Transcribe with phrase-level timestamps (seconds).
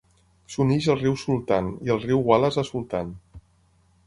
[0.53, 3.15] S'uneix al riu Sultan i al riu Wallace a Sultan.